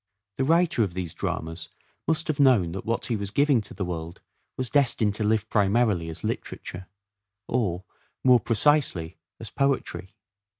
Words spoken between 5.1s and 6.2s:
to live primarily